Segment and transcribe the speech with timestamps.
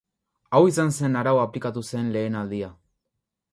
[0.55, 2.73] Hau izan zen araua aplikatu zen lehen aldia.